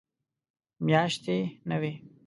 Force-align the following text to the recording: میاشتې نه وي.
میاشتې 0.85 1.37
نه 1.69 1.75
وي. 1.81 1.91